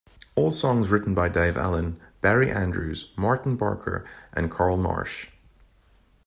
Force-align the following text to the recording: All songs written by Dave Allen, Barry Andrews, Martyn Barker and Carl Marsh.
All 0.33 0.49
songs 0.49 0.89
written 0.89 1.13
by 1.13 1.29
Dave 1.29 1.55
Allen, 1.55 1.99
Barry 2.21 2.49
Andrews, 2.49 3.11
Martyn 3.15 3.55
Barker 3.55 4.03
and 4.33 4.49
Carl 4.49 4.75
Marsh. 4.77 5.27